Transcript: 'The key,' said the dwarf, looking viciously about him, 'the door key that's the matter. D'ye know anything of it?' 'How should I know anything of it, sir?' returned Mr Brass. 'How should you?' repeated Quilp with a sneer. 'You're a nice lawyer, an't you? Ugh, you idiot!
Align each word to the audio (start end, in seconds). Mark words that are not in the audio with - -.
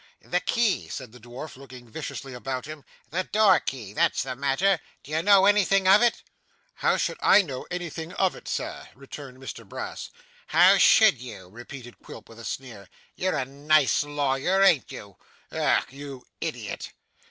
'The 0.23 0.39
key,' 0.39 0.89
said 0.89 1.11
the 1.11 1.19
dwarf, 1.19 1.55
looking 1.55 1.87
viciously 1.87 2.33
about 2.33 2.65
him, 2.65 2.83
'the 3.11 3.23
door 3.25 3.59
key 3.59 3.93
that's 3.93 4.23
the 4.23 4.35
matter. 4.35 4.79
D'ye 5.03 5.21
know 5.21 5.45
anything 5.45 5.87
of 5.87 6.01
it?' 6.01 6.23
'How 6.73 6.97
should 6.97 7.19
I 7.21 7.43
know 7.43 7.67
anything 7.69 8.11
of 8.13 8.35
it, 8.35 8.47
sir?' 8.47 8.89
returned 8.95 9.37
Mr 9.37 9.63
Brass. 9.63 10.09
'How 10.47 10.79
should 10.79 11.21
you?' 11.21 11.49
repeated 11.49 11.99
Quilp 11.99 12.29
with 12.29 12.39
a 12.39 12.45
sneer. 12.45 12.89
'You're 13.15 13.37
a 13.37 13.45
nice 13.45 14.03
lawyer, 14.03 14.63
an't 14.63 14.91
you? 14.91 15.17
Ugh, 15.51 15.85
you 15.91 16.25
idiot! 16.39 16.93